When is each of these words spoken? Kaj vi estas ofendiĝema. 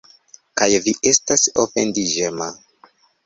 Kaj 0.61 0.69
vi 0.85 0.93
estas 1.11 1.45
ofendiĝema. 1.65 2.49